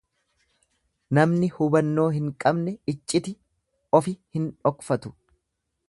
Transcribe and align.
Namni 1.17 1.49
hubannoo 1.57 2.07
hin 2.15 2.31
qabne 2.45 2.73
icciti 2.95 3.37
ofi 4.01 4.19
hin 4.39 4.53
dhokfatu. 4.65 5.15